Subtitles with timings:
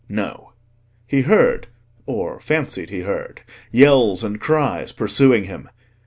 [0.09, 0.53] No.
[1.05, 1.67] He heard,
[2.07, 5.69] or fancied he heard, yells and cries pursuing him.